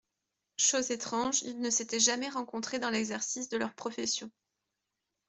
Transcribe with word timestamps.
Chose 0.57 0.89
étrange, 0.89 1.43
ils 1.43 1.59
ne 1.61 1.69
s’étaient 1.69 1.99
jamais 1.99 2.27
rencontrés 2.27 2.79
dans 2.79 2.89
l’exercice 2.89 3.49
de 3.49 3.57
leur 3.57 3.75
profession. 3.75 4.31